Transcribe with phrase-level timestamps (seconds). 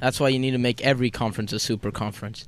[0.00, 2.44] That's why you need to make every conference a super conference.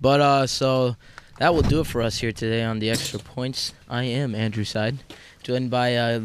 [0.00, 0.96] But uh, so
[1.38, 3.74] that will do it for us here today on the extra points.
[3.88, 4.98] I am Andrew Side,
[5.42, 6.20] joined by uh,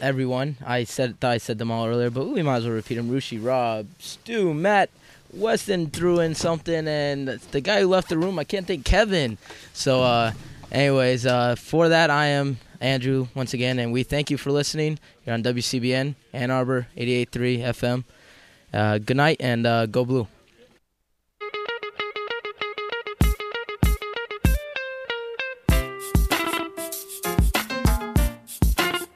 [0.00, 0.56] everyone.
[0.64, 3.10] I said thought I said them all earlier, but we might as well repeat them.
[3.10, 4.90] Rushi, Rob, Stu, Matt,
[5.32, 9.38] Weston threw in something, and the guy who left the room, I can't think, Kevin.
[9.72, 10.32] So, uh,
[10.72, 14.98] anyways, uh, for that, I am Andrew once again, and we thank you for listening.
[15.24, 18.04] You're on WCBN Ann Arbor 88.3 FM.
[18.76, 20.28] Uh, good night and uh, go blue.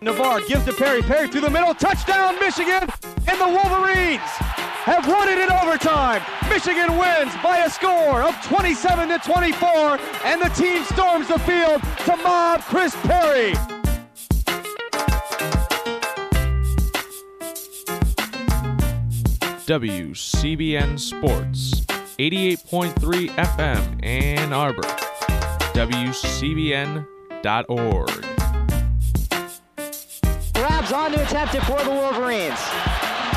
[0.01, 1.03] Navarre gives to Perry.
[1.03, 1.75] Perry through the middle.
[1.75, 2.89] Touchdown, Michigan.
[3.29, 4.23] And the Wolverines
[4.89, 6.23] have won it in overtime.
[6.49, 9.99] Michigan wins by a score of 27 to 24.
[10.25, 13.53] And the team storms the field to mob Chris Perry.
[19.71, 21.87] WCBN Sports,
[22.19, 24.83] 88.3 FM Ann Arbor,
[25.79, 27.07] WCBN.org.
[30.55, 32.59] Grabs on to attempt it for the Wolverines.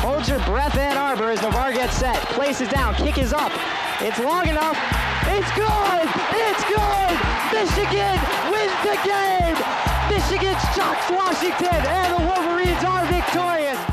[0.02, 2.16] Holds her breath Ann Arbor as Navarre gets set.
[2.30, 3.52] Places down, kick is up.
[4.00, 4.76] It's long enough.
[5.30, 6.08] It's good!
[6.34, 7.14] It's good!
[7.54, 8.18] Michigan
[8.50, 9.54] wins the game!
[10.10, 13.83] Michigan shocks Washington and the Wolverines are victorious!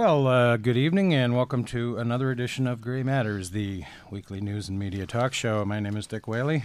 [0.00, 4.66] Well, uh, good evening and welcome to another edition of Gray Matters, the weekly news
[4.66, 5.62] and media talk show.
[5.66, 6.64] My name is Dick Whaley,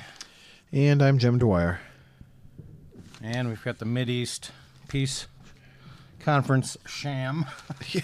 [0.71, 1.81] And I'm Jim Dwyer.
[3.21, 4.51] and we've got the Mideast
[4.87, 5.27] Peace
[6.21, 7.45] Conference sham.
[7.89, 8.03] Yeah.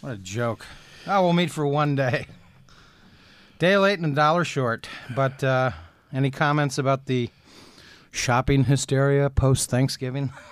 [0.00, 0.66] What a joke.
[1.06, 2.26] Oh, we'll meet for one day.
[3.60, 4.88] Day late and a dollar short.
[5.14, 5.70] But uh,
[6.12, 7.30] any comments about the
[8.10, 10.32] shopping hysteria post Thanksgiving?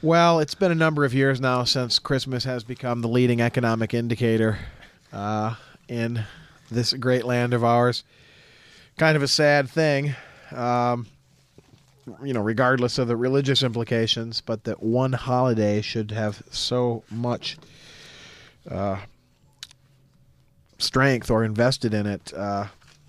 [0.00, 3.92] Well, it's been a number of years now since Christmas has become the leading economic
[3.92, 4.56] indicator
[5.12, 5.56] uh,
[5.88, 6.24] in
[6.70, 8.04] this great land of ours.
[8.96, 10.14] Kind of a sad thing,
[10.52, 11.08] um,
[12.22, 17.58] you know, regardless of the religious implications, but that one holiday should have so much
[18.70, 18.98] uh,
[20.78, 22.32] strength or invested in it.
[22.32, 22.66] Uh,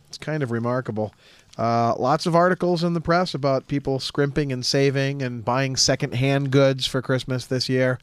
[0.08, 1.14] it's kind of remarkable.
[1.60, 6.52] Uh, lots of articles in the press about people scrimping and saving and buying secondhand
[6.52, 8.00] goods for Christmas this year.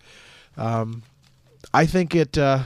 [0.58, 1.02] Um,
[1.72, 2.64] I think it uh,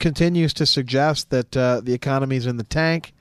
[0.00, 3.14] continues to suggest that uh, the is in the tank,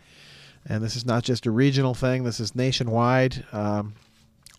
[0.65, 2.23] and this is not just a regional thing.
[2.23, 3.45] This is nationwide.
[3.51, 3.93] Um,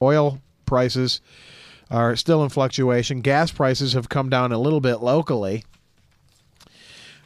[0.01, 1.21] oil prices
[1.91, 3.23] are still in fluctuation.
[3.23, 5.65] Gas prices have come down a little bit locally.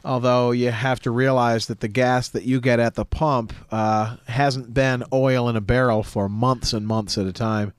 [0.07, 4.15] Although you have to realize that the gas that you get at the pump uh,
[4.25, 7.73] hasn't been oil in a barrel for months and months at a time.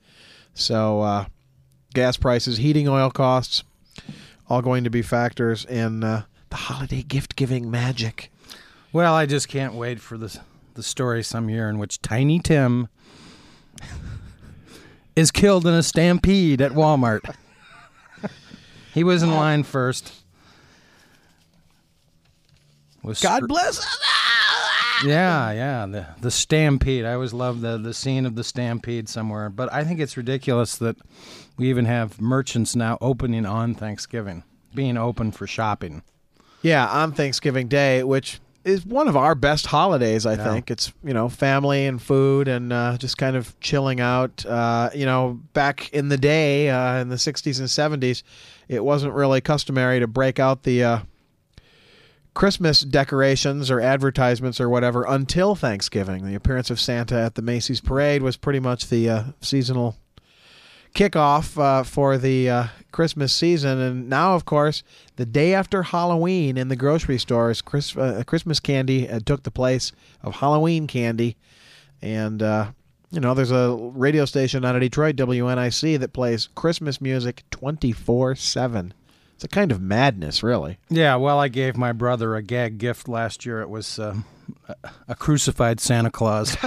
[0.52, 1.24] So, uh,
[1.94, 3.64] gas prices, heating oil costs,
[4.46, 8.30] all going to be factors in uh, the holiday gift giving magic.
[8.92, 10.38] Well, I just can't wait for the
[10.74, 12.88] the story some year in which Tiny Tim
[15.16, 17.34] is killed in a stampede at Walmart.
[18.92, 20.17] he was in line first.
[23.08, 23.96] Was God scr- bless.
[25.04, 27.04] Yeah, yeah, the the stampede.
[27.04, 30.76] I always love the the scene of the stampede somewhere, but I think it's ridiculous
[30.78, 30.96] that
[31.56, 34.42] we even have merchants now opening on Thanksgiving,
[34.74, 36.02] being open for shopping.
[36.62, 40.26] Yeah, on Thanksgiving Day, which is one of our best holidays.
[40.26, 40.52] I Yeah.
[40.52, 44.44] think it's you know family and food and uh, just kind of chilling out.
[44.44, 47.68] Uh, you know, back in the day uh, in the '60s and
[48.02, 48.24] '70s,
[48.66, 50.98] it wasn't really customary to break out the uh,
[52.34, 56.24] Christmas decorations or advertisements or whatever until Thanksgiving.
[56.24, 59.96] The appearance of Santa at the Macy's parade was pretty much the uh, seasonal
[60.94, 63.78] kickoff uh, for the uh, Christmas season.
[63.78, 64.82] And now, of course,
[65.16, 69.50] the day after Halloween in the grocery stores, Chris, uh, Christmas candy uh, took the
[69.50, 69.92] place
[70.22, 71.36] of Halloween candy.
[72.00, 72.72] And, uh,
[73.10, 78.34] you know, there's a radio station out of Detroit, WNIC, that plays Christmas music 24
[78.34, 78.94] 7.
[79.38, 80.78] It's a kind of madness, really.
[80.90, 83.60] Yeah, well, I gave my brother a gag gift last year.
[83.60, 84.24] It was a,
[85.06, 86.56] a crucified Santa Claus.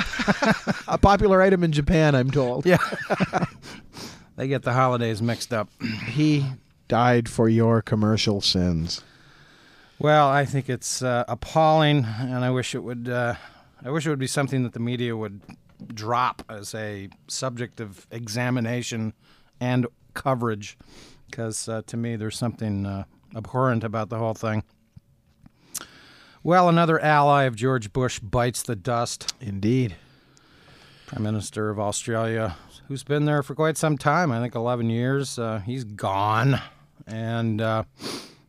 [0.87, 2.65] A popular item in Japan, I'm told.
[2.65, 2.77] yeah,
[4.37, 5.67] they get the holidays mixed up.
[6.07, 6.45] He
[6.87, 9.01] died for your commercial sins.
[9.99, 13.09] Well, I think it's uh, appalling, and I wish it would.
[13.09, 13.33] Uh,
[13.83, 15.41] I wish it would be something that the media would
[15.93, 19.11] drop as a subject of examination
[19.59, 20.77] and coverage,
[21.31, 23.05] because uh, to me there's something uh,
[23.35, 24.63] abhorrent about the whole thing.
[26.43, 29.33] Well, another ally of George Bush bites the dust.
[29.39, 29.95] Indeed.
[31.07, 32.57] Prime Minister of Australia,
[32.87, 35.37] who's been there for quite some time, I think 11 years.
[35.37, 36.59] Uh, he's gone.
[37.05, 37.83] And uh,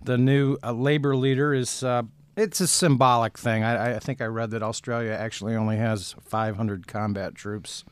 [0.03, 2.03] the new uh, labor leader is, uh,
[2.37, 3.63] it's a symbolic thing.
[3.63, 7.85] I, I think I read that Australia actually only has 500 combat troops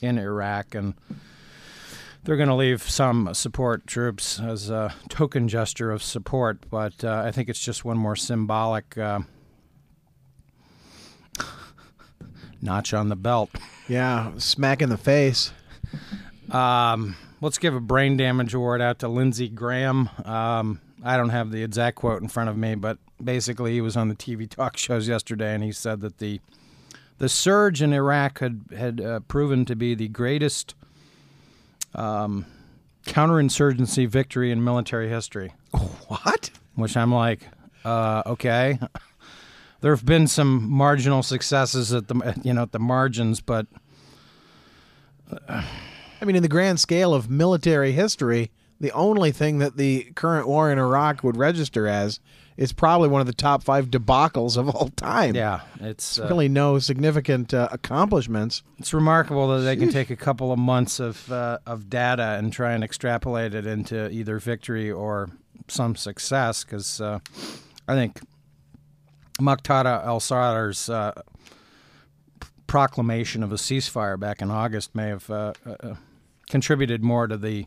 [0.00, 0.94] in Iraq, and
[2.24, 7.22] they're going to leave some support troops as a token gesture of support, but uh,
[7.24, 9.20] I think it's just one more symbolic uh,
[12.60, 13.50] notch on the belt.
[13.88, 15.52] Yeah, smack in the face.
[16.50, 20.10] Um, let's give a brain damage award out to Lindsey Graham.
[20.24, 23.96] Um, I don't have the exact quote in front of me, but basically he was
[23.96, 26.40] on the TV talk shows yesterday, and he said that the
[27.18, 30.74] the surge in Iraq had had uh, proven to be the greatest
[31.94, 32.46] um,
[33.06, 35.54] counterinsurgency victory in military history.
[36.08, 36.50] What?
[36.74, 37.40] Which I'm like,
[37.84, 38.78] uh, okay.
[39.80, 43.68] There have been some marginal successes at the you know at the margins, but
[45.48, 48.50] I mean, in the grand scale of military history,
[48.80, 52.20] the only thing that the current war in Iraq would register as
[52.56, 55.34] is probably one of the top five debacles of all time.
[55.34, 58.62] yeah, it's uh, Really, no significant uh, accomplishments.
[58.78, 62.52] It's remarkable that they can take a couple of months of uh, of data and
[62.52, 65.30] try and extrapolate it into either victory or
[65.68, 66.64] some success.
[66.64, 67.20] Because uh,
[67.86, 68.20] I think
[69.40, 71.12] Muqtada al Sadr's uh,
[72.66, 75.94] proclamation of a ceasefire back in August may have uh, uh,
[76.50, 77.66] contributed more to the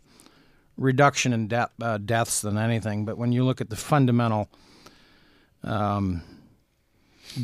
[0.81, 3.05] reduction in de- uh, deaths than anything.
[3.05, 4.49] But when you look at the fundamental
[5.63, 6.23] um,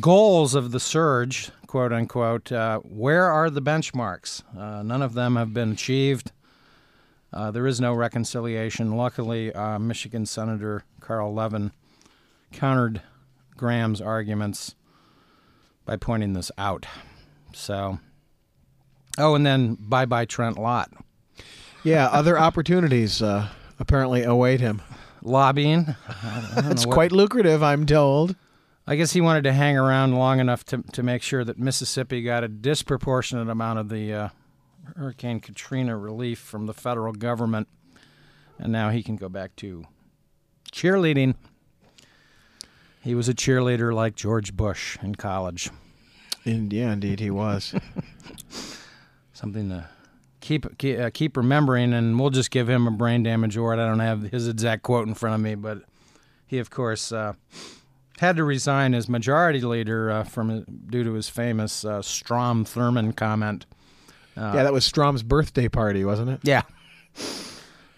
[0.00, 4.42] goals of the surge, quote unquote, uh, where are the benchmarks?
[4.58, 6.32] Uh, none of them have been achieved.
[7.32, 8.96] Uh, there is no reconciliation.
[8.96, 11.72] Luckily, uh, Michigan Senator Carl Levin
[12.52, 13.02] countered
[13.56, 14.74] Graham's arguments
[15.84, 16.86] by pointing this out.
[17.52, 17.98] So,
[19.18, 20.90] oh, and then bye bye Trent Lott.
[21.82, 23.48] Yeah, other opportunities uh,
[23.78, 24.82] apparently await him.
[25.22, 25.94] Lobbying.
[26.56, 28.36] It's quite lucrative, I'm told.
[28.86, 32.22] I guess he wanted to hang around long enough to to make sure that Mississippi
[32.22, 34.28] got a disproportionate amount of the uh,
[34.96, 37.68] Hurricane Katrina relief from the federal government,
[38.58, 39.84] and now he can go back to
[40.72, 41.34] cheerleading.
[43.02, 45.70] He was a cheerleader like George Bush in college.
[46.44, 47.74] And yeah, indeed, he was.
[49.32, 49.88] Something to
[50.48, 53.78] keep keep, uh, keep remembering, and we'll just give him a brain damage award.
[53.78, 55.82] I don't have his exact quote in front of me, but
[56.46, 57.34] he, of course, uh,
[58.18, 63.14] had to resign as majority leader uh, from due to his famous uh, Strom Thurmond
[63.14, 63.66] comment.
[64.36, 66.40] yeah, that was Strom's birthday party, wasn't it?
[66.42, 66.62] Yeah,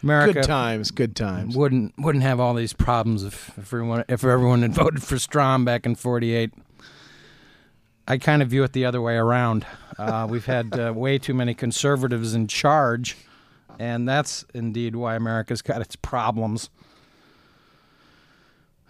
[0.03, 1.57] America Good times, good times.
[1.57, 5.65] wouldn't wouldn't have all these problems if, if everyone if everyone had voted for Strom
[5.65, 6.53] back in '48.
[8.09, 9.67] I kind of view it the other way around.
[9.99, 13.17] Uh, we've had uh, way too many conservatives in charge,
[13.79, 16.71] and that's indeed why America's got its problems.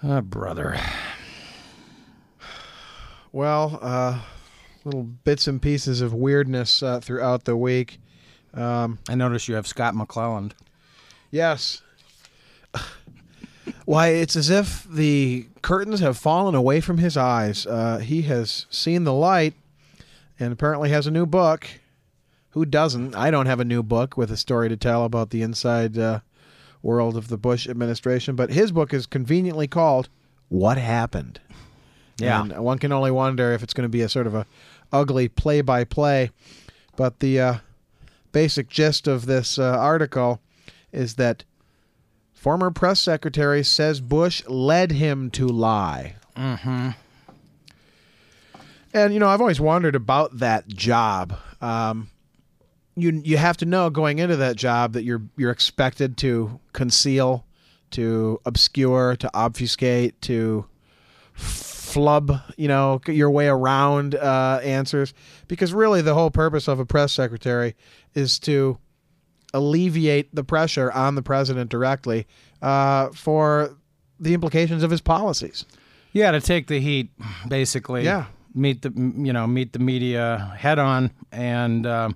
[0.02, 0.78] Ah, brother.
[3.32, 4.20] Well, uh,
[4.84, 8.00] little bits and pieces of weirdness uh, throughout the week.
[8.54, 10.52] Um, I notice you have Scott McClellan.
[11.30, 11.82] yes.
[13.90, 17.66] Why, it's as if the curtains have fallen away from his eyes.
[17.66, 19.54] Uh, he has seen the light
[20.38, 21.66] and apparently has a new book.
[22.50, 23.16] Who doesn't?
[23.16, 26.20] I don't have a new book with a story to tell about the inside uh,
[26.82, 30.08] world of the Bush administration, but his book is conveniently called
[30.50, 31.40] What Happened.
[32.16, 32.42] Yeah.
[32.42, 34.46] And one can only wonder if it's going to be a sort of a
[34.92, 36.30] ugly play by play.
[36.94, 37.54] But the uh,
[38.30, 40.40] basic gist of this uh, article
[40.92, 41.42] is that
[42.40, 46.16] former press secretary says Bush led him to lie.
[46.34, 46.90] Mm-hmm.
[48.94, 51.36] And you know, I've always wondered about that job.
[51.60, 52.08] Um,
[52.96, 57.44] you you have to know going into that job that you're you're expected to conceal,
[57.90, 60.64] to obscure, to obfuscate, to
[61.34, 65.12] flub, you know, your way around uh, answers.
[65.46, 67.76] Because really, the whole purpose of a press secretary
[68.14, 68.78] is to
[69.54, 72.26] alleviate the pressure on the president directly
[72.62, 73.76] uh, for
[74.18, 75.64] the implications of his policies.
[76.12, 77.10] Yeah, to take the heat,
[77.48, 78.04] basically.
[78.04, 78.26] Yeah.
[78.52, 82.10] Meet the you know meet the media head on, and uh,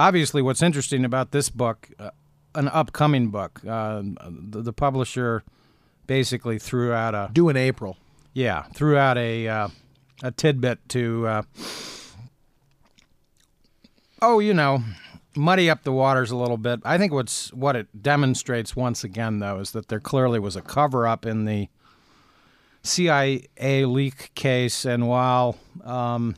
[0.00, 2.10] obviously, what's interesting about this book, uh,
[2.56, 5.44] an upcoming book, uh, the, the publisher
[6.08, 7.96] basically threw out a Due in April.
[8.34, 9.68] yeah threw out a uh,
[10.24, 11.42] a tidbit to uh,
[14.20, 14.82] oh you know
[15.36, 16.80] muddy up the waters a little bit.
[16.84, 20.62] I think what's what it demonstrates once again, though, is that there clearly was a
[20.62, 21.68] cover up in the
[22.82, 26.34] CIA leak case, and while um,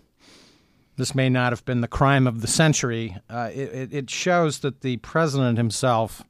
[0.97, 4.59] this may not have been the crime of the century, uh, it, it- it shows
[4.61, 6.23] that the president himself,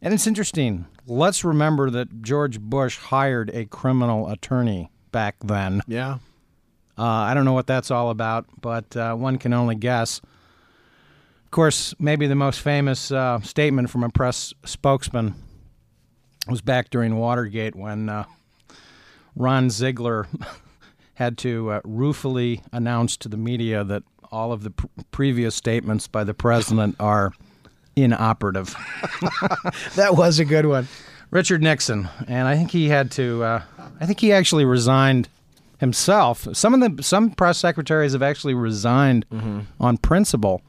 [0.00, 0.86] and it's interesting.
[1.06, 5.82] Let's remember that George Bush hired a criminal attorney back then.
[5.86, 6.18] Yeah.
[6.98, 10.20] Uh, I don't know what that's all about, but uh, one can only guess.
[11.46, 15.34] Of course, maybe the most famous uh, statement from a press spokesman
[16.48, 18.24] was back during Watergate when uh,
[19.36, 20.26] Ron Ziegler
[21.14, 26.08] had to uh, ruefully announce to the media that all of the pr- previous statements
[26.08, 27.32] by the president are
[27.94, 28.74] inoperative.
[29.94, 30.88] That was a good one.
[31.30, 33.42] Richard Nixon, and I think he had to.
[33.42, 33.62] Uh,
[34.00, 35.28] I think he actually resigned
[35.78, 36.46] himself.
[36.54, 39.24] Some of the some press secretaries have actually resigned
[39.80, 40.60] on principle.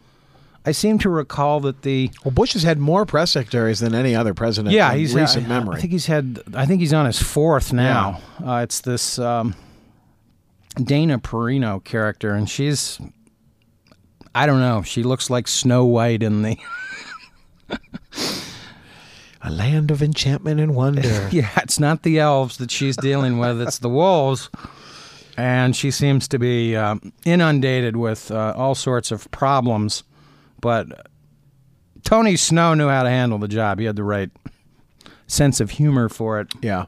[0.67, 4.13] I seem to recall that the Well, Bush has had more press secretaries than any
[4.13, 5.77] other president yeah in he's recent I, memory.
[5.77, 6.43] I think he's had.
[6.53, 8.19] I think he's on his fourth now.
[8.45, 9.55] Uh, it's this um,
[10.75, 12.99] Dana Perino character, and she's.
[14.35, 14.81] I don't know.
[14.81, 16.57] She looks like Snow White in the.
[19.41, 21.29] a land of enchantment and wonder.
[21.31, 24.49] Yeah, it's not the elves that she's dealing with; it's the wolves,
[25.37, 30.03] and she seems to be um, inundated with uh, all sorts of problems.
[30.67, 31.07] But
[32.03, 34.29] Tony Snow knew how to handle the job; he had the right
[35.25, 36.51] sense of humor for it.
[36.61, 36.87] yeah.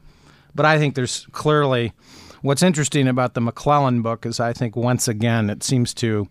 [0.54, 1.94] But I think there's clearly
[2.42, 6.28] what's interesting about the McClellan book is I think once again it seems to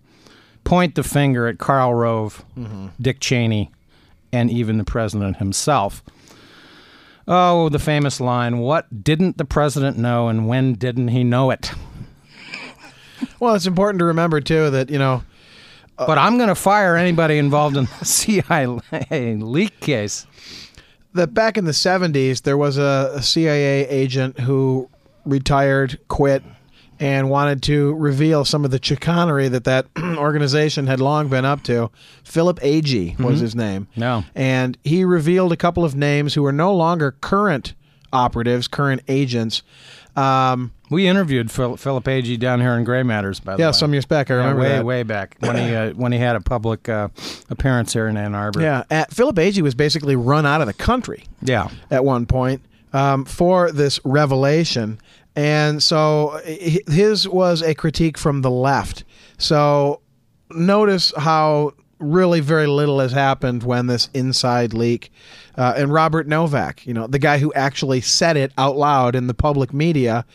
[0.63, 2.89] point the finger at Karl Rove, mm-hmm.
[3.01, 3.72] Dick Cheney,
[4.32, 6.03] and even the president himself.
[7.27, 11.72] Oh, the famous line, what didn't the president know and when didn't he know it?
[13.39, 15.24] Well, it's important to remember too that you know
[16.06, 20.25] but I'm going to fire anybody involved in the CIA leak case.
[21.13, 24.89] that back in the 70s there was a, a CIA agent who
[25.25, 26.44] retired, quit,
[27.00, 31.63] and wanted to reveal some of the chicanery that that organization had long been up
[31.63, 31.89] to.
[32.24, 33.44] Philip Agee was mm-hmm.
[33.44, 33.88] his name.
[33.96, 34.25] No.
[34.36, 37.74] And he revealed a couple of names who were no longer current
[38.12, 39.63] operatives, current agents.
[40.20, 43.74] Um, We interviewed Phil, Philip Agee down here in Gray Matters, by the yeah, way.
[43.74, 44.32] some years back.
[44.32, 44.86] I Yeah, way, that.
[44.86, 47.10] way back when he uh, when he had a public uh,
[47.50, 48.62] appearance here in Ann Arbor.
[48.62, 51.26] Yeah, at, Philip Agee was basically run out of the country.
[51.42, 51.70] yeah.
[51.92, 52.62] at one point
[52.94, 55.00] um, for this revelation.
[55.36, 59.04] And so his was a critique from the left.
[59.38, 60.02] So
[60.50, 65.12] notice how really very little has happened when this inside leak.
[65.60, 69.28] Uh, and Robert Novak, you know, the guy who actually said it out loud in
[69.28, 70.25] the public media,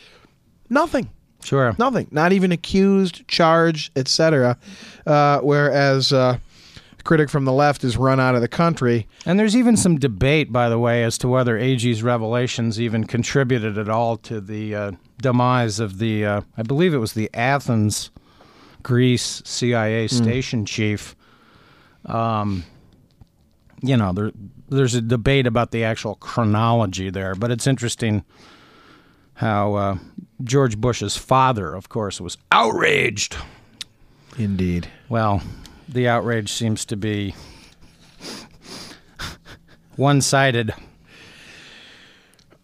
[0.68, 1.08] nothing.
[1.42, 1.74] Sure.
[1.78, 2.08] Nothing.
[2.10, 4.58] Not even accused, charged, etc.
[5.06, 6.36] Uh, whereas uh,
[6.98, 9.08] a critic from the left is run out of the country.
[9.24, 13.78] And there's even some debate, by the way, as to whether Agee's revelations even contributed
[13.78, 18.10] at all to the uh, demise of the, uh, I believe it was the Athens,
[18.82, 21.16] Greece CIA station chief.
[22.04, 22.64] Um,
[23.80, 24.30] you know, there,
[24.68, 28.24] there's a debate about the actual chronology there, but it's interesting
[29.34, 29.98] how uh,
[30.42, 33.36] George Bush's father, of course, was outraged.
[34.38, 34.88] Indeed.
[35.08, 35.42] Well,
[35.88, 37.34] the outrage seems to be
[39.96, 40.72] one sided.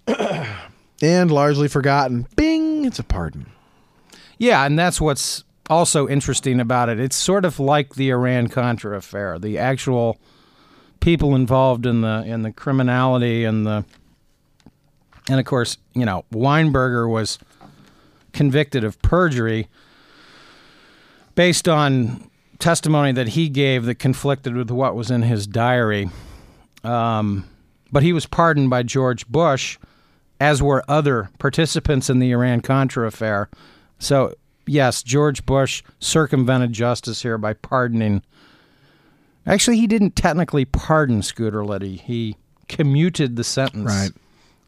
[0.07, 2.27] And largely forgotten.
[2.37, 2.85] Bing!
[2.85, 3.47] It's a pardon.
[4.39, 7.01] Yeah, and that's what's also interesting about it.
[7.01, 9.39] It's sort of like the Iran Contra affair.
[9.39, 10.19] The actual
[11.01, 13.85] people involved in the in the criminality and the
[15.29, 17.39] and of course, you know, Weinberger was
[18.33, 19.69] convicted of perjury
[21.35, 26.11] based on testimony that he gave that conflicted with what was in his diary.
[26.85, 27.49] Um,
[27.93, 29.79] but he was pardoned by George Bush,
[30.39, 33.49] as were other participants in the Iran Contra affair.
[33.99, 34.35] So,
[34.67, 38.23] yes, George Bush circumvented justice here by pardoning.
[39.47, 41.97] Actually, he didn't technically pardon Scooter Libby.
[41.97, 42.37] He
[42.69, 43.87] commuted the sentence.
[43.87, 44.11] Right.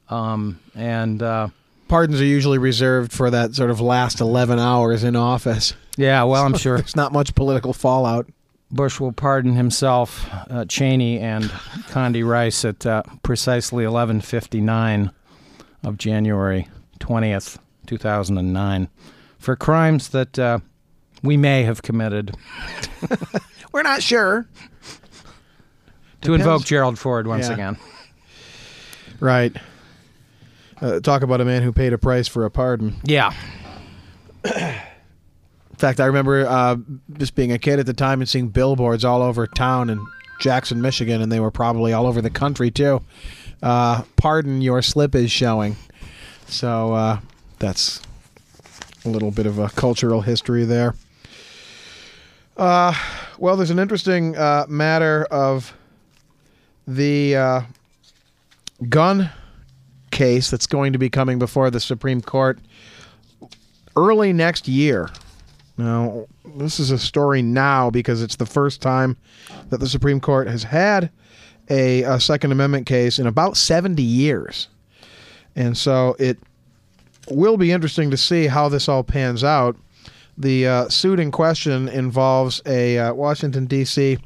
[0.09, 1.49] Um, and uh,
[1.93, 5.75] Pardons are usually reserved for that sort of last 11 hours in office.
[5.99, 8.27] yeah, well, I'm sure There's not much political fallout.
[8.71, 11.45] Bush will pardon himself, uh, Cheney, and
[11.91, 15.13] Condi Rice at uh, precisely 11:59
[15.85, 16.67] of January
[16.99, 18.89] 20th, 2009,
[19.39, 20.61] for crimes that uh,
[21.23, 22.35] we may have committed.
[23.73, 24.47] We're not sure.
[26.23, 27.55] To invoke Gerald Ford once Yeah.
[27.55, 27.77] again.
[29.19, 29.57] Right.
[30.81, 32.97] Uh, talk about a man who paid a price for a pardon.
[33.05, 33.33] Yeah.
[34.45, 36.77] In fact, I remember uh,
[37.19, 40.05] just being a kid at the time and seeing billboards all over town in
[40.41, 43.03] Jackson, Michigan, and they were probably all over the country too.
[43.63, 45.77] Uh, pardon your slip is showing.
[46.47, 47.21] So uh,
[47.59, 48.01] that's
[49.05, 50.95] a little bit of a cultural history there.
[52.57, 52.93] Uh,
[53.43, 55.77] well, there's an interesting uh, matter of
[56.87, 57.61] the uh,
[58.89, 59.31] gun
[60.13, 62.61] case that's going to be coming before the Supreme Court
[63.97, 65.11] early next year.
[65.77, 69.17] Now, this is a story now because it's the first time
[69.71, 71.11] that the Supreme Court has had
[71.69, 74.69] a, a Second Amendment case in about 70 years.
[75.57, 76.39] And so it
[77.29, 79.75] will be interesting to see how this all pans out.
[80.39, 84.19] The uh, suit in question involves a uh, Washington, D.C.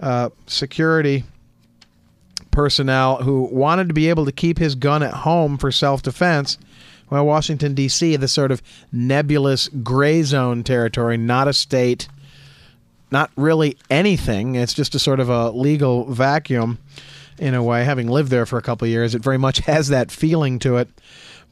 [0.00, 1.24] Uh, security
[2.50, 6.58] personnel who wanted to be able to keep his gun at home for self defense.
[7.10, 12.08] Well, Washington, D.C., the sort of nebulous gray zone territory, not a state,
[13.10, 14.56] not really anything.
[14.56, 16.78] It's just a sort of a legal vacuum
[17.38, 17.84] in a way.
[17.84, 20.88] Having lived there for a couple years, it very much has that feeling to it.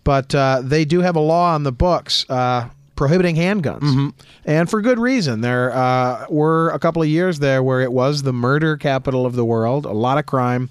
[0.05, 4.13] But uh, they do have a law on the books uh, prohibiting handguns,
[4.45, 5.43] and for good reason.
[5.43, 9.35] There uh, were a couple of years there where it was the murder capital of
[9.35, 10.71] the world, a lot of crime,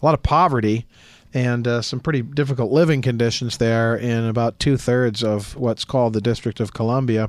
[0.00, 0.86] a lot of poverty,
[1.34, 6.12] and uh, some pretty difficult living conditions there in about two thirds of what's called
[6.12, 7.28] the District of Columbia.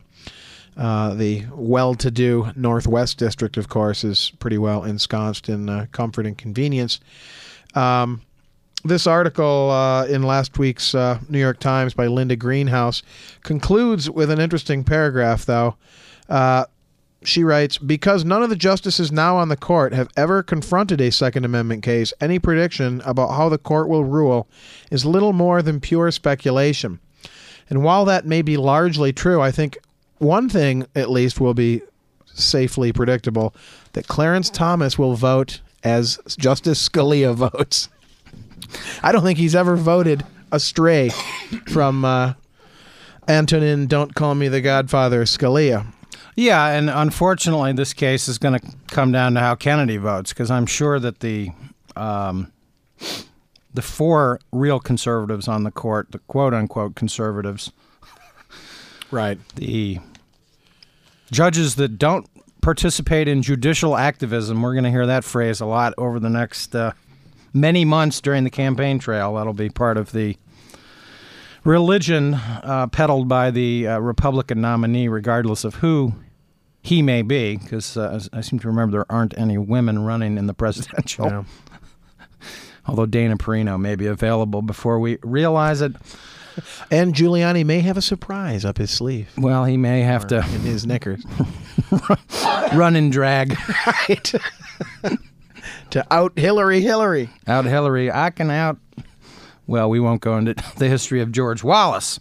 [0.78, 6.38] Uh, the well-to-do Northwest District, of course, is pretty well ensconced in uh, comfort and
[6.38, 7.00] convenience.
[7.74, 8.22] Um,
[8.84, 13.02] this article uh, in last week's uh, New York Times by Linda Greenhouse
[13.44, 15.76] concludes with an interesting paragraph, though.
[16.30, 16.66] Uh,
[17.24, 21.12] she writes Because none of the justices now on the court have ever confronted a
[21.12, 24.48] Second Amendment case, any prediction about how the court will rule
[24.92, 27.00] is little more than pure speculation.
[27.70, 29.78] And while that may be largely true, I think
[30.20, 31.82] one thing at least will be
[32.26, 33.54] safely predictable
[33.94, 37.90] that Clarence Thomas will vote as Justice Scalia votes.
[39.04, 41.10] I don't think he's ever voted astray
[41.68, 42.34] from uh,
[43.28, 45.86] Antonin Don't Call Me the Godfather Scalia.
[46.36, 50.52] Yeah, and unfortunately, this case is going to come down to how Kennedy votes because
[50.52, 51.50] I'm sure that the
[51.96, 52.52] um,
[53.74, 57.72] the four real conservatives on the court, the quote unquote conservatives,
[59.10, 59.40] Right.
[59.56, 60.00] the
[61.32, 62.28] judges that don't
[62.62, 66.76] participate in judicial activism, we're going to hear that phrase a lot over the next
[66.76, 66.92] uh,
[67.60, 69.36] many months during the campaign trail.
[69.36, 70.38] That'll be part of the
[71.64, 76.14] religion uh, peddled by the uh, Republican nominee, regardless of who
[76.82, 80.48] he may be, because uh, I seem to remember there aren't any women running in
[80.48, 81.30] the presidential.
[81.30, 81.46] No.
[82.88, 85.94] Although Dana Perino may be available before we realize it.
[86.90, 89.30] And Giuliani may have a surprise up his sleeve.
[89.38, 91.24] Well, he may have or to in his knickers.
[92.74, 93.56] run and drag
[94.10, 94.34] right.
[95.92, 97.30] To out Hillary Hillary.
[97.48, 98.12] out Hillary.
[98.12, 98.78] I can out.
[99.66, 102.20] Well, we won't go into the history of George Wallace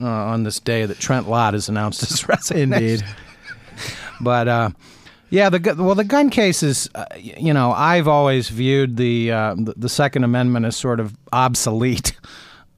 [0.00, 2.72] uh, on this day that Trent Lott has announced his resignation.
[2.72, 3.04] Indeed.
[4.20, 4.70] But uh,
[5.30, 6.88] yeah, the well, the gun cases.
[6.94, 11.14] Uh, you know, I've always viewed the, uh, the the Second Amendment as sort of
[11.32, 12.12] obsolete.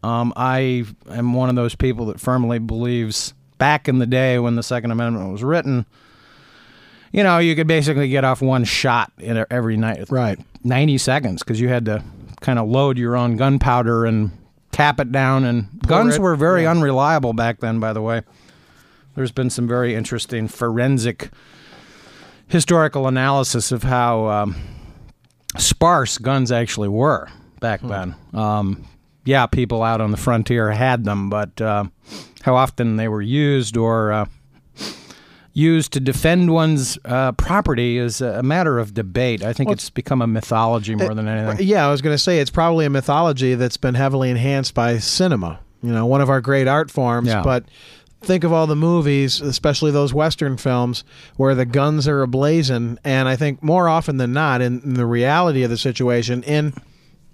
[0.02, 4.56] Um, I am one of those people that firmly believes back in the day when
[4.56, 5.86] the Second Amendment was written.
[7.12, 10.38] You know, you could basically get off one shot in every night, Right.
[10.62, 12.04] ninety seconds, because you had to
[12.40, 14.30] kind of load your own gunpowder and
[14.72, 15.44] tap it down.
[15.44, 16.70] And guns it- were very yeah.
[16.70, 18.22] unreliable back then, by the way.
[19.16, 21.30] There's been some very interesting forensic
[22.46, 24.56] historical analysis of how um,
[25.58, 27.28] sparse guns actually were
[27.60, 28.14] back then.
[28.32, 28.84] Um,
[29.24, 31.84] yeah, people out on the frontier had them, but uh,
[32.42, 34.24] how often they were used or uh,
[35.52, 39.42] used to defend one's uh, property is a matter of debate.
[39.42, 41.66] I think it's become a mythology more than anything.
[41.66, 44.98] Yeah, I was going to say it's probably a mythology that's been heavily enhanced by
[44.98, 45.60] cinema.
[45.82, 47.28] You know, one of our great art forms.
[47.28, 47.42] Yeah.
[47.42, 47.64] But
[48.22, 51.04] think of all the movies, especially those Western films,
[51.36, 52.98] where the guns are ablazing.
[53.02, 56.74] And I think more often than not, in, in the reality of the situation in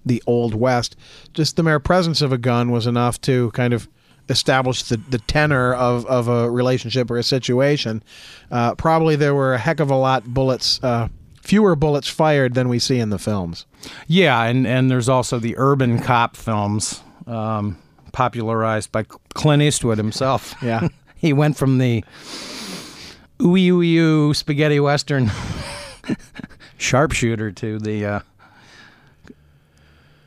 [0.05, 0.97] the Old West,
[1.35, 3.89] just the mere presence of a gun was enough to kind of
[4.29, 8.03] establish the, the tenor of, of a relationship or a situation.
[8.51, 10.83] Uh, probably there were a heck of a lot bullets.
[10.83, 11.09] Uh,
[11.43, 13.67] Fewer bullets fired than we see in the films.
[14.09, 17.79] Yeah, and, and there's also the urban cop films um,
[18.11, 20.57] popularized by Clint Eastwood himself.
[20.61, 20.89] Yeah.
[21.17, 22.05] he went from the
[23.39, 25.31] ooey ooey oo spaghetti western
[26.79, 28.21] sharpshooter to the, uh,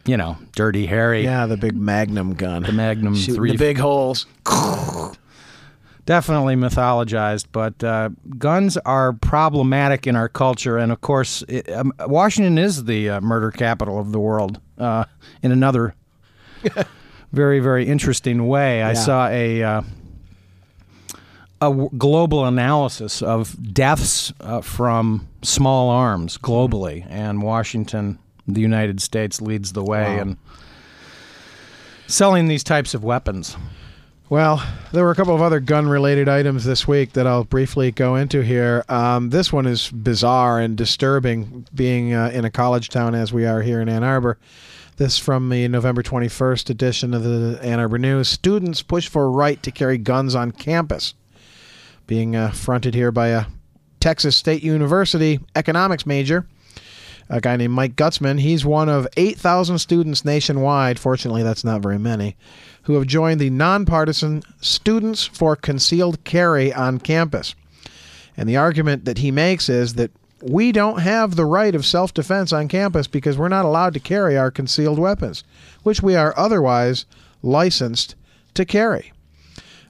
[0.10, 2.64] you know, Dirty Harry, Yeah, the big Magnum gun.
[2.64, 4.26] the Magnum Shooting three the big holes.
[6.06, 7.46] definitely mythologized.
[7.52, 12.86] But uh, guns are problematic in our culture, and of course, it, um, Washington is
[12.86, 14.60] the uh, murder capital of the world.
[14.78, 15.04] Uh,
[15.44, 15.94] in another
[17.32, 18.94] very very interesting way, I Yeah.
[18.94, 19.64] saw a.
[19.64, 19.82] Uh,
[21.62, 28.18] a global analysis of deaths uh, from small arms globally, and Washington,
[28.54, 30.22] the United States, leads the way Wow.
[30.22, 30.38] in
[32.08, 33.56] selling these types of weapons.
[34.30, 38.16] Well, there were a couple of other gun-related items this week that I'll briefly go
[38.16, 38.86] into here.
[38.88, 43.46] Um, this one is bizarre and disturbing, being uh, in a college town as we
[43.48, 44.38] are here in Ann Arbor.
[44.98, 48.28] This from the November 21st edition of the Ann Arbor News.
[48.28, 51.16] Students push for right to carry guns on campus.
[52.06, 53.46] Being uh, fronted here by a
[54.00, 56.48] Texas State University economics major,
[57.30, 58.40] a guy named Mike Gutzman.
[58.40, 61.00] He's one of 8,000 students nationwide.
[61.00, 62.36] Fortunately, that's not very many
[62.84, 67.54] who have joined the nonpartisan Students for Concealed Carry on campus.
[68.36, 70.12] And the argument that he makes is that
[70.42, 74.00] we don't have the right of self defense on campus because we're not allowed to
[74.00, 75.44] carry our concealed weapons,
[75.84, 77.06] which we are otherwise
[77.44, 78.16] licensed
[78.54, 79.12] to carry.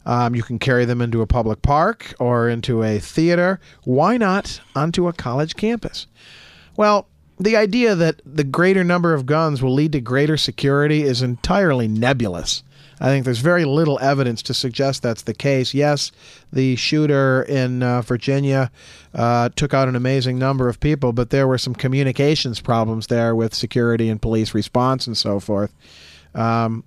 [0.06, 3.60] Um, you can carry them into a public park or into a theater.
[3.84, 6.08] Why not onto a college campus?
[6.76, 7.08] Well,
[7.40, 11.88] the idea that the greater number of guns will lead to greater security is entirely
[11.88, 12.64] nebulous.
[13.02, 15.74] I think there's very little evidence to suggest that's the case.
[15.74, 16.12] Yes,
[16.52, 18.72] the shooter in uh, Virginia
[19.14, 23.36] uh, took out an amazing number of people, but there were some communications problems there
[23.36, 25.74] with security and police response and so forth.
[26.36, 26.84] Um,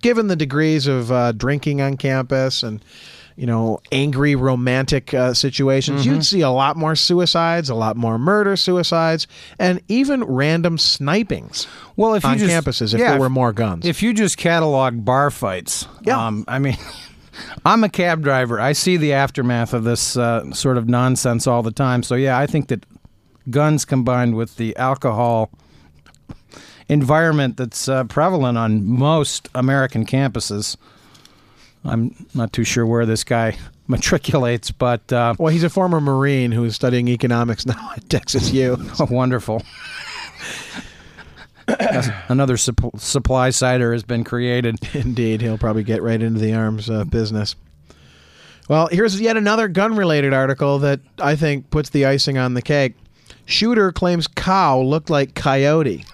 [0.00, 2.84] given the degrees of uh, drinking on campus and
[3.36, 8.18] you know angry romantic uh, situations you'd see a lot more suicides a lot more
[8.18, 9.26] murder suicides
[9.58, 11.66] and even random snipings
[11.96, 14.36] Well, if you on just, campuses if yeah, there were more guns If you just
[14.36, 16.26] catalog bar fights, Yeah.
[16.26, 16.76] um, I mean,
[17.64, 18.60] I'm a cab driver.
[18.60, 22.02] I see the aftermath of this uh, sort of nonsense all the time.
[22.02, 22.84] So yeah, I think that
[23.50, 25.50] guns combined with the alcohol
[26.88, 30.76] environment that's uh, prevalent on most American campuses.
[31.84, 33.56] I'm not too sure where this guy
[33.88, 38.76] matriculates, but uh, well he's a former marine who's studying economics now at texas u
[39.00, 39.62] oh, wonderful.
[42.28, 44.76] Another supp- supply sider has been created.
[44.94, 47.54] Indeed, he'll probably get right into the arms uh, business.
[48.68, 52.62] Well, here's yet another gun related article that I think puts the icing on the
[52.62, 52.94] cake.
[53.44, 56.04] Shooter claims cow looked like coyote.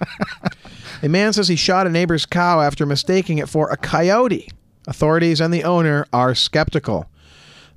[1.03, 4.49] a man says he shot a neighbor's cow after mistaking it for a coyote.
[4.89, 7.07] Authorities and the owner are skeptical.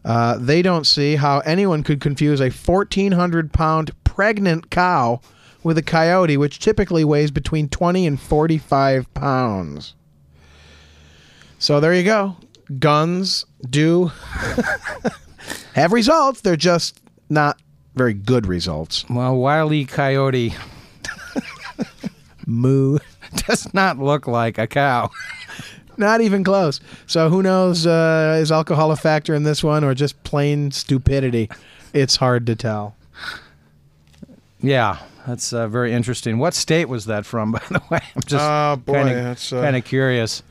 [0.02, 5.20] Uh, they don't see how anyone could confuse a 1,400 pound pregnant cow
[5.62, 9.94] with a coyote, which typically weighs between 20 and 45 pounds.
[11.58, 12.38] So there you go.
[12.78, 14.06] Guns do
[15.74, 16.40] have results.
[16.40, 16.98] They're just
[17.28, 17.60] not
[17.94, 19.04] very good results.
[19.10, 20.54] Well, Wiley Coyote
[22.46, 22.98] Moo.
[23.46, 25.10] does not look like a cow.
[25.96, 26.80] Not even close.
[27.06, 27.86] So who knows?
[27.86, 31.48] Uh, is alcohol a factor in this one or just plain stupidity?
[31.92, 32.96] It's hard to tell.
[34.60, 36.38] Yeah, that's uh, very interesting.
[36.38, 38.00] What state was that from, by the way?
[38.14, 40.42] I'm just Oh, boy, kind that's, uh, of kind of curious.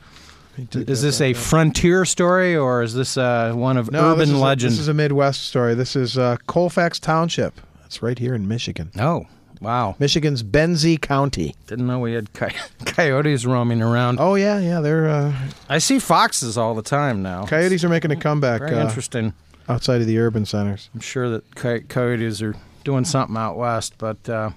[0.74, 4.40] Is this a frontier story or is this uh, one of No, this urban is
[4.40, 4.72] a- legend?
[4.72, 5.74] this is a Midwest story.
[5.74, 7.58] This is uh, Colfax Township.
[7.86, 8.90] It's right here in Michigan.
[8.98, 9.26] oh,
[9.62, 9.96] wow!
[9.98, 11.54] Michigan's Benzie County.
[11.66, 14.18] Didn't know we had coy- coyotes roaming around.
[14.20, 14.80] Oh yeah, yeah.
[14.80, 15.32] They're uh,
[15.68, 17.46] I see foxes all the time now.
[17.46, 19.32] coyotes are making a comeback Very uh, interesting.
[19.68, 20.90] outside of the urban centers.
[20.94, 24.50] I'm sure that coy- coyotes are doing something out west, but uh,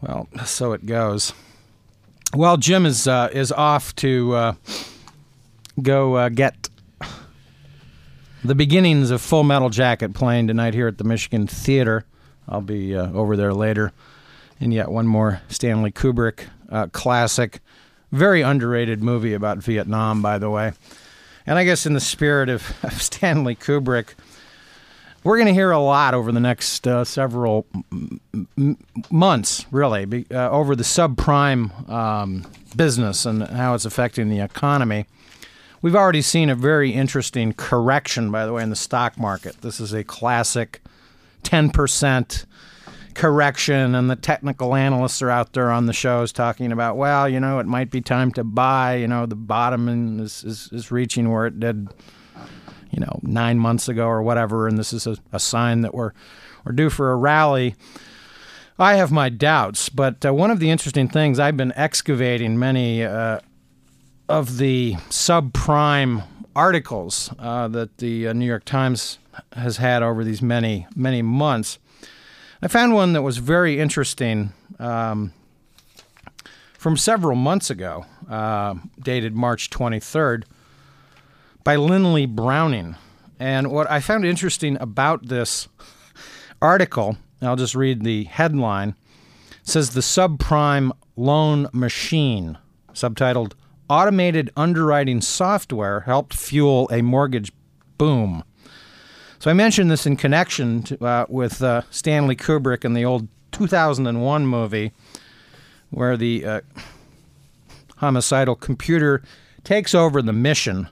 [0.00, 1.32] well, so it goes.
[2.34, 4.52] Well, Jim is uh, is off to uh,
[5.80, 6.68] go uh, get
[8.44, 12.04] the beginnings of Full Metal Jacket playing tonight here at the Michigan Theater.
[12.48, 13.92] I'll be uh, over there later,
[14.60, 17.60] and yet one more Stanley Kubrick uh, classic,
[18.12, 20.72] very underrated movie about Vietnam, by the way.
[21.46, 24.14] And I guess in the spirit of, of Stanley Kubrick,
[25.22, 28.20] we're going to hear a lot over the next uh, several m-
[29.10, 32.44] months, really, be, uh, over the subprime um,
[32.76, 35.06] business and how it's affecting the economy.
[35.80, 39.62] We've already seen a very interesting correction, by the way, in the stock market.
[39.62, 40.80] This is a classic
[41.44, 42.46] 10%
[43.14, 47.38] correction, and the technical analysts are out there on the shows talking about, well, you
[47.38, 48.96] know, it might be time to buy.
[48.96, 51.88] You know, the bottom is, is, is reaching where it did
[52.94, 56.12] you know, nine months ago or whatever, and this is a, a sign that we're
[56.64, 57.74] we're due for a rally.
[58.78, 63.02] I have my doubts, but uh, one of the interesting things I've been excavating many
[63.02, 63.40] uh,
[64.28, 69.18] of the subprime articles uh, that the uh, New York Times
[69.52, 71.78] has had over these many, many months.
[72.62, 75.32] I found one that was very interesting um,
[76.78, 80.44] from several months ago, uh, dated March 23rd,
[81.62, 82.96] by Lynnley Browning.
[83.38, 85.68] And what I found interesting about this
[86.62, 88.94] article, I'll just read the headline,
[89.62, 92.58] says the subprime loan machine,
[92.92, 93.52] subtitled
[93.88, 97.52] Automated Underwriting Software Helped Fuel a Mortgage
[97.98, 98.44] Boom.
[99.38, 103.28] So I mentioned this in connection to, uh, with uh, Stanley Kubrick and the old
[103.52, 104.92] 2001 movie
[105.90, 106.60] where the uh,
[107.98, 109.22] homicidal computer
[109.62, 110.88] takes over the mission.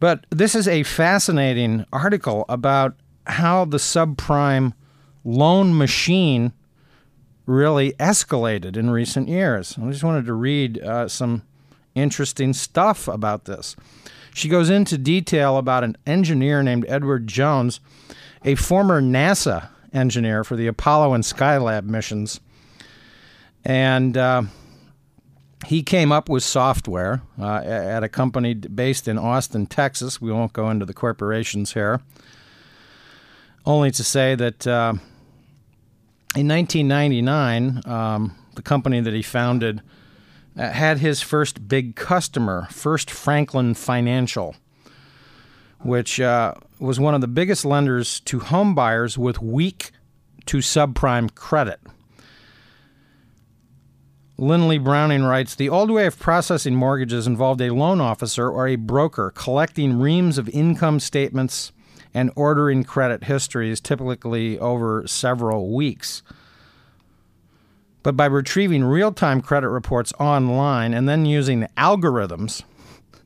[0.00, 2.94] But this is a fascinating article about
[3.26, 4.72] how the subprime
[5.24, 6.52] loan machine
[7.46, 9.78] really escalated in recent years.
[9.80, 11.42] I just wanted to read uh, some
[11.94, 13.76] interesting stuff about this.
[14.34, 17.78] She goes into detail about an engineer named Edward Jones,
[18.44, 22.40] a former NASA engineer for the Apollo and Skylab missions.
[23.64, 24.42] And uh,
[25.66, 30.20] he came up with software uh, at a company based in Austin, Texas.
[30.20, 32.00] We won't go into the corporations here.
[33.64, 34.94] Only to say that uh,
[36.34, 39.80] in 1999, um, the company that he founded
[40.56, 44.54] uh, had his first big customer, First Franklin Financial,
[45.80, 49.90] which uh, was one of the biggest lenders to home buyers with weak
[50.46, 51.80] to subprime credit.
[54.38, 58.76] Lynnley Browning writes The old way of processing mortgages involved a loan officer or a
[58.76, 61.72] broker collecting reams of income statements
[62.12, 66.22] and ordering credit histories, typically over several weeks
[68.04, 72.62] but by retrieving real time credit reports online and then using algorithms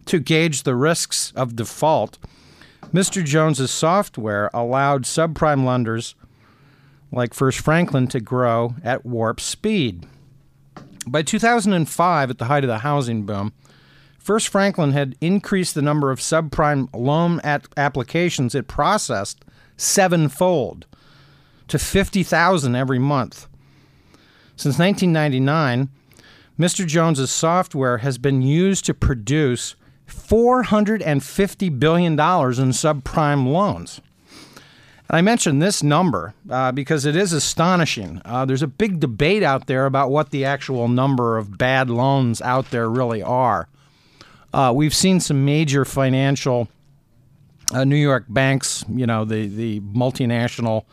[0.07, 2.17] to gauge the risks of default,
[2.95, 3.23] Mr.
[3.23, 6.14] Jones's software allowed subprime lenders
[7.11, 10.07] like First Franklin to grow at warp speed.
[11.07, 13.53] By 2005, at the height of the housing boom,
[14.19, 17.41] First Franklin had increased the number of subprime loan
[17.77, 19.45] applications it processed
[19.77, 20.87] sevenfold
[21.67, 23.49] to 50,000 every month.
[24.59, 25.88] Since 1999,
[26.59, 26.85] Mr.
[26.85, 29.77] Jones's software has been used to produce
[30.09, 34.01] $450 billion in subprime loans.
[35.09, 38.21] And I mention this number uh, because it is astonishing.
[38.25, 42.42] Uh, there's a big debate out there about what the actual number of bad loans
[42.42, 43.68] out there really are.
[44.53, 46.68] Uh, we've seen some major financial
[47.73, 50.85] uh, New York banks, you know, the, the multinational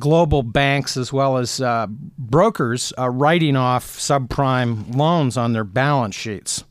[0.00, 1.86] global banks as well as uh,
[2.18, 6.64] brokers uh, writing off subprime loans on their balance sheets.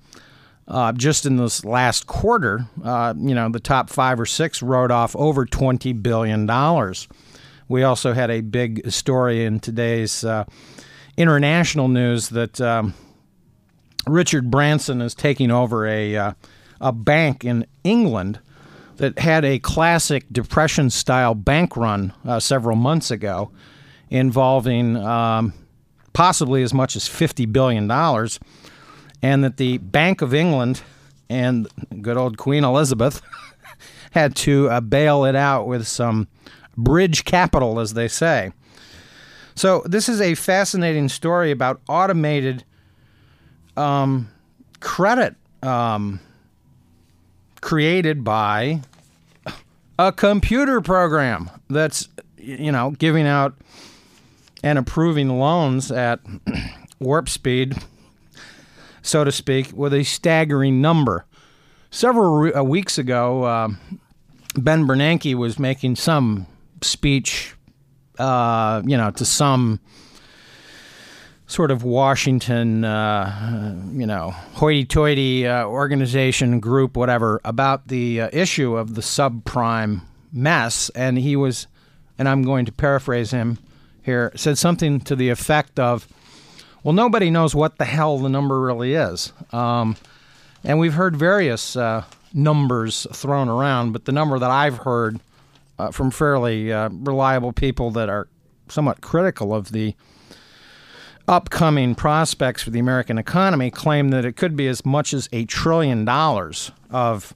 [0.68, 4.92] Uh, just in this last quarter, uh, you know, the top five or six wrote
[4.92, 6.48] off over $20 billion.
[7.68, 10.46] We also had a big story in today's uh,
[11.18, 12.94] international news that um,
[14.08, 16.34] Richard Branson is taking over a, uh,
[16.80, 18.40] a bank in England
[19.02, 23.50] that had a classic Depression style bank run uh, several months ago
[24.12, 25.54] involving um,
[26.14, 27.90] possibly as much as $50 billion,
[29.24, 30.84] and that the Bank of England
[31.32, 31.68] and
[32.04, 33.24] good old Queen Elizabeth
[34.12, 36.28] had to uh, bail it out with some
[36.78, 38.52] bridge capital, as they say.
[39.56, 42.66] So, this is a fascinating story about automated
[43.76, 44.30] um,
[44.80, 46.20] credit um,
[47.62, 48.82] created by
[50.00, 53.56] a computer program that's you know giving out
[54.64, 56.20] and approving loans at
[57.00, 57.76] warp speed,
[59.02, 61.26] so to speak, with a staggering number.
[61.90, 63.70] Several re- uh, weeks ago, uh,
[64.56, 66.46] Ben Bernanke was making some
[66.82, 67.56] speech,
[68.20, 69.80] uh, you know, to some
[71.52, 78.78] sort of Washington, uh, you know, hoity-toity uh, organization, group, whatever, about the uh, issue
[78.78, 81.68] of the subprime mess, and he was,
[82.18, 83.60] and I'm going to paraphrase him
[84.02, 86.08] here, said something to the effect of,
[86.84, 89.98] "Well, nobody knows what the hell the number really is," um,
[90.64, 95.20] and we've heard various uh, numbers thrown around, but the number that I've heard
[95.78, 98.30] uh, from fairly uh, reliable people that are
[98.70, 99.96] somewhat critical of the
[101.28, 105.46] upcoming prospects for the American economy claim that it could be as much as a
[105.46, 107.34] trillion dollars of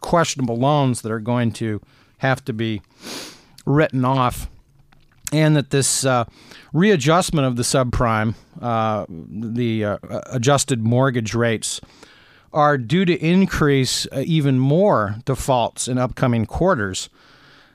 [0.00, 1.80] questionable loans that are going to
[2.18, 2.82] have to be
[3.64, 4.50] written off,
[5.32, 6.24] and that this uh,
[6.72, 11.80] readjustment of the subprime, uh, the uh, adjusted mortgage rates,
[12.52, 17.08] are due to increase uh, even more defaults in upcoming quarters.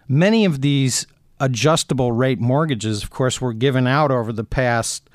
[0.08, 1.08] Many of these
[1.39, 5.10] adjustable rate mortgages, of course, were given out over the past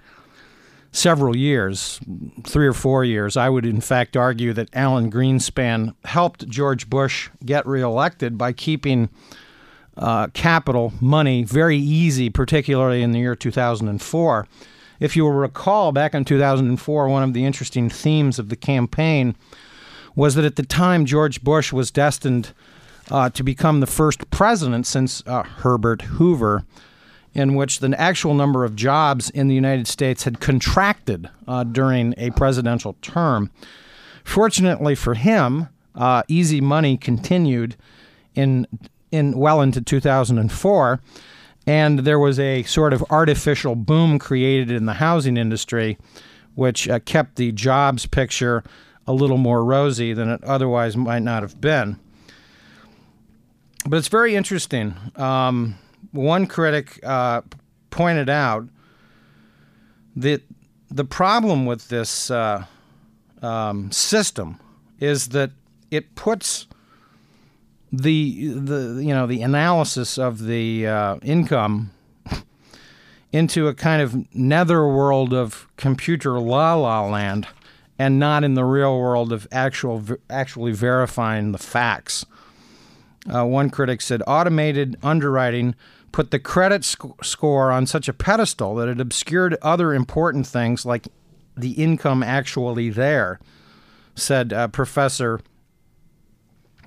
[0.93, 2.01] several years,
[2.45, 3.37] three or four years.
[3.37, 9.09] I would, in fact, argue that Alan Greenspan helped George Bush get reelected by keeping
[9.97, 14.47] uh, capital money very easy, particularly in the year 2004.
[14.99, 19.37] If you will recall, back in 2004, one of the interesting themes of the campaign
[20.15, 22.53] was that at the time George Bush was destined
[23.11, 26.65] uh, to become the first president since uh, Herbert Hoover,
[27.35, 32.15] in which the actual number of jobs in the United States had contracted uh, during
[32.17, 33.51] a presidential term.
[34.25, 37.77] Fortunately for him, uh, easy money continued
[38.35, 38.67] in
[39.11, 41.01] in well into 2004
[41.67, 45.99] and there was a sort of artificial boom created in the housing industry,
[46.55, 48.65] which uh, kept the jobs picture
[49.07, 51.99] a little more rosy than it otherwise might not have been.
[53.87, 54.95] But it's very interesting.
[55.17, 55.77] Um,
[56.13, 57.43] one critic uh,
[57.91, 58.69] pointed out
[60.17, 60.43] that
[60.91, 62.65] the problem with this uh,
[63.43, 64.59] um, system
[64.99, 65.51] is that
[65.91, 66.67] it puts
[67.93, 71.91] the the you know the analysis of the uh, income
[73.33, 77.49] into a kind of netherworld of computer la la land
[77.99, 82.25] and not in the real world of actual actually verifying the facts.
[83.29, 85.75] Uh, one critic said automated underwriting
[86.13, 90.85] put the credit sc- score on such a pedestal that it obscured other important things
[90.85, 91.09] like
[91.57, 93.39] the income actually there,
[94.15, 95.41] said uh, Professor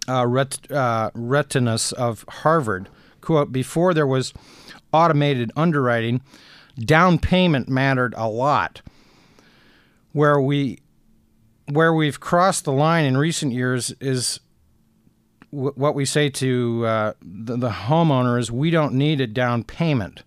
[0.07, 2.89] uh, Ret- uh, Retsinas of Harvard.
[3.21, 4.33] Quote, before there was
[4.91, 6.21] automated underwriting,
[6.77, 8.81] down payment mattered a lot.
[10.11, 10.79] Where we
[11.69, 14.39] where we've crossed the line in recent years is
[15.53, 20.23] what we say to uh, the, the homeowner is we don't need a down payment.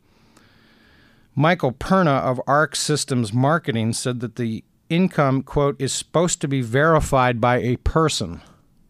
[1.34, 6.62] Michael Perna of Arc Systems Marketing said that the income quote is supposed to be
[6.62, 8.40] verified by a person